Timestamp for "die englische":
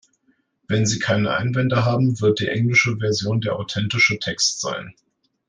2.39-2.97